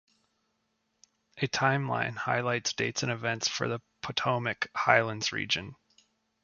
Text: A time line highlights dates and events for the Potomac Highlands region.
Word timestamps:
A 1.37 1.47
time 1.47 1.87
line 1.87 2.15
highlights 2.15 2.73
dates 2.73 3.03
and 3.03 3.11
events 3.11 3.47
for 3.47 3.67
the 3.67 3.79
Potomac 4.01 4.67
Highlands 4.73 5.31
region. 5.31 5.75